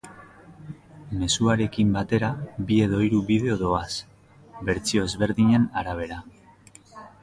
[1.23, 2.31] Mezuarekin batera
[2.71, 3.85] bi edo hiru bideo doaz,
[4.71, 6.23] bertsio ezberdinen arabera.